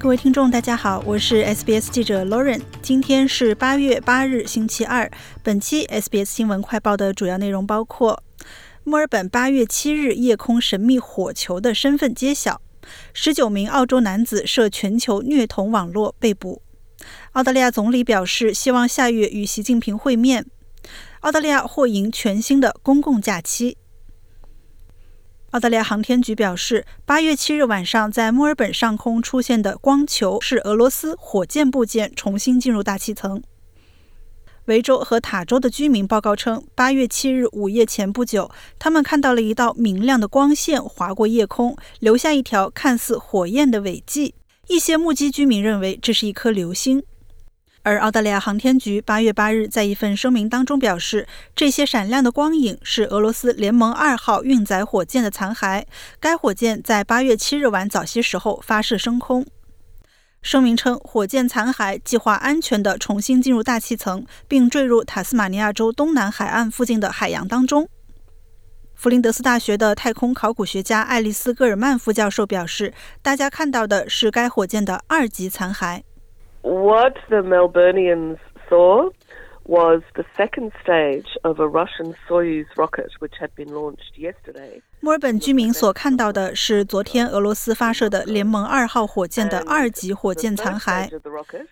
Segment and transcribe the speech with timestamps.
[0.00, 2.62] 各位听众，大家好，我是 SBS 记者 Lauren。
[2.80, 5.10] 今天是八月八日，星期二。
[5.42, 8.22] 本期 SBS 新闻快报的主要内容包括：
[8.82, 12.62] 墨尔本八月七日夜空神秘火球的身份揭晓；
[13.12, 16.62] 十九名澳洲男子涉全球虐童网络被捕；
[17.32, 20.44] 澳大利亚总理表示希望下月与习近平会面；
[21.20, 23.76] 澳大利亚或迎全新的公共假期。
[25.50, 33.42] 澳大利亚航天局表示，八月七日晚上在墨尔本上空出现的光球是俄罗斯火箭部件重新进入大气层。
[34.66, 44.36] 维州和塔州的居民报告称，八月七日午夜前不久，他们看到了一道明亮的光线划过夜空，留下一条看似火焰的尾迹。
[44.68, 47.02] 一些目击居民认为这是一颗流星。
[47.82, 55.84] 而澳大利亚航天局八月八日在一份声明当中表示，这些闪亮的光影是俄罗斯联盟二号运载火箭的残骸。
[56.20, 59.46] 该火箭在八月七日晚早些时候发射升空。
[60.42, 67.88] 声明称，火箭残骸计划安全地重新进入大气层，并坠入塔斯马尼亚州东南海岸附近的海洋当中。
[68.94, 76.02] 弗林德斯大学的太空考古学家爱丽丝·戈尔曼副教授表示，大家看到的是该火箭的二级残骸。
[76.62, 79.10] What the Melburnians saw
[79.64, 84.82] was the second stage of a Russian Soyuz rocket, which had been launched yesterday.
[85.00, 91.08] 墨尔本居民所看到的是昨天俄罗斯发射的联盟二号火箭的二级火箭残骸。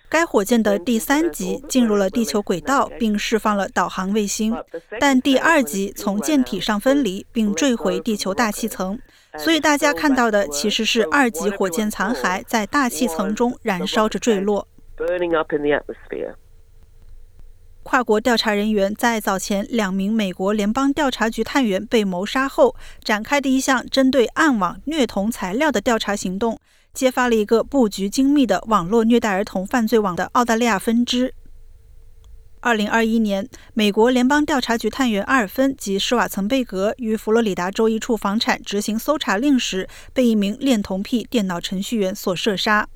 [0.09, 4.56] 该火箭的第三级进入了地球轨道，并释放了导航卫星，
[4.98, 8.98] 但第二级从舰体上分离，并坠回地球大气层。
[9.36, 14.66] 所以大家看到的其实是二级火箭残骸在大气层中燃烧着坠落。
[14.98, 16.34] Burning up in the atmosphere.
[17.84, 26.60] 跨国调查人员在早前两名美国联邦调查局探员被谋杀后展开的一项针对暗网虐童材料的调查行动，
[26.92, 31.32] 揭发了一个布局精密的网络虐待儿童犯罪网的澳大利亚分支。
[32.60, 42.88] 二零二一年，美国联邦调查局探员阿尔芬及施瓦岑贝格于佛罗里达州一处房产执行搜查令时，被一名恋童癖电脑程序员所射杀。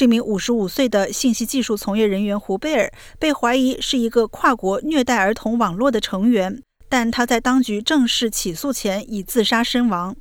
[0.00, 10.16] 这名五十五岁的信息技术从业人员胡贝尔被怀疑是一个跨国虐待儿童网络的成员，但他在当局正式起诉前已自杀身亡。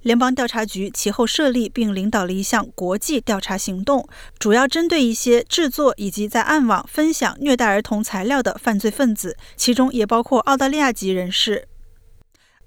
[0.00, 4.08] 联邦调查局其后设立并领导了一项国际调查行动，
[4.38, 11.68] 主要针对一些制作以及在暗网分享虐待儿童材料的犯罪分子，其中也包括澳大利亚籍人士。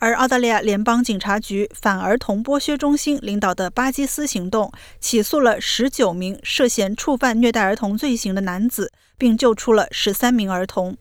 [0.03, 4.69] 而澳大利亚联邦警察局反儿童剥削中心领导的巴基斯行动，
[4.99, 10.97] 起诉了十九名涉嫌触犯虐待儿童罪行的男子，并救出了十三名儿童。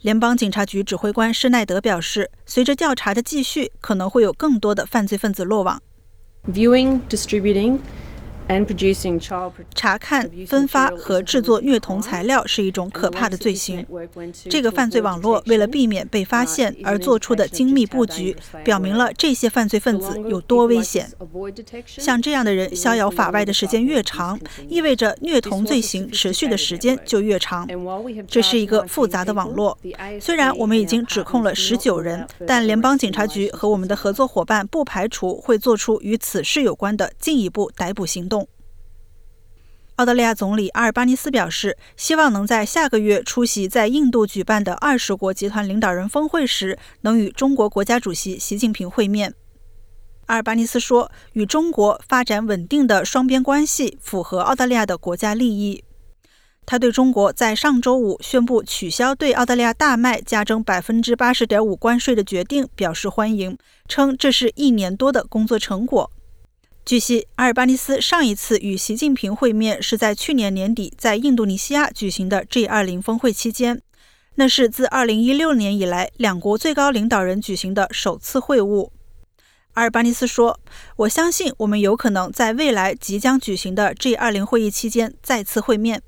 [0.00, 5.80] 联邦警察局指挥官施奈德表示，随着调查的继续，可能会有更多的犯罪分子落网。
[6.48, 7.78] Viewing, distributing.
[9.74, 13.86] 查看、分发和制作虐童材料是一种可怕的罪行。
[14.50, 21.10] 这个犯罪网络为了避免被发现而做出的精密布局，表明了这些犯罪分子有多危险。
[21.86, 24.38] 像这样的人逍遥法外的时间越长，
[24.68, 27.66] 意味着虐童罪行持续的时间就越长。
[28.28, 29.78] 这是一个复杂的网络。
[30.20, 38.43] 虽然我们已经指控了十九人，但联邦警察局和我们的合作伙伴不排除会做出与此事有关的进一步逮捕行动。
[39.96, 49.34] 澳大利亚总理阿尔巴尼斯表示，希望能在下个月出席在印度举办的二十国集团领导人峰会时，能与中国国家主席习近平会面。
[50.26, 55.84] 阿尔巴尼斯说：“与中国发展稳定的双边关系符合澳大利亚的国家利益。”
[56.66, 63.56] 他对中国在上周五宣布取消对澳大利亚大麦加征百分之八十点五关税的决定表示欢迎，
[63.86, 66.10] 称这是一年多的工作成果。
[66.84, 73.80] 据悉，阿尔巴尼斯上一次与习近平会面是在去年年底在印度尼西亚举行的 G20 峰会期间，
[74.34, 78.90] 那是自2016年以来两国最高领导人举行的首次会晤。
[79.72, 80.60] 阿尔巴尼斯说
[80.96, 86.02] ：“我相信我们有可能在未来即将举行的 G20 会议期间再次会面。”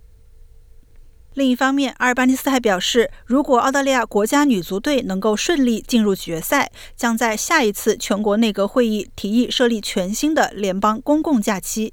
[1.36, 11.92] 另一方面，阿尔巴尼斯还表示，如果澳大利亚国家女足队能够顺利进入决赛，将在下一次全国内阁会议提议设立全新的联邦公共假期。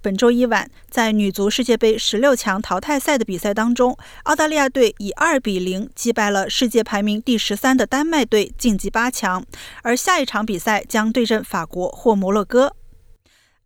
[0.00, 9.44] 本周一晚，在女足世界杯十六强淘汰赛的比赛当中，澳大利亚队以二比零击败了世界排名第十三的丹麦队，晋级八强。
[9.82, 12.74] 而下一场比赛将对阵法国或摩洛哥。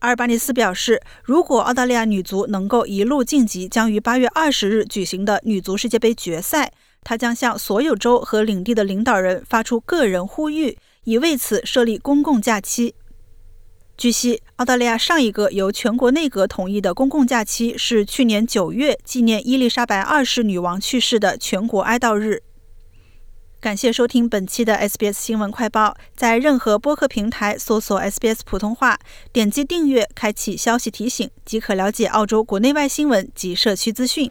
[0.01, 6.71] 阿尔巴尼斯表示，如果澳大利亚女足能够一路晋级将于八月二十日举行的女足世界杯决赛，
[7.03, 12.95] 他将向所有州和领地的领导人发出个人呼吁，以为此设立公共假期。
[13.97, 22.43] 据悉，澳大利亚上一个由全国内阁统一的公共假期是去年九月，纪念伊丽莎白二世女王去世的全国哀悼日。
[23.59, 28.99] 感谢收听本期的 SBS 新闻快报，在任何播客平台搜索 SBS 普通话，
[29.33, 34.31] 点击订阅，开启消息提醒，即可了解澳洲国内外新闻及社区资讯。